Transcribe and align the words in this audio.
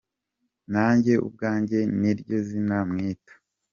Nanjye 0.73 1.13
ubwanjye 1.27 1.79
niryo 1.99 2.37
zina 2.47 2.77
mwita. 2.89 3.33